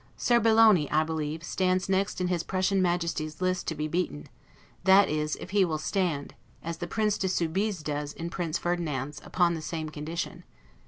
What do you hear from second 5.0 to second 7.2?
is, if he will stand; as the Prince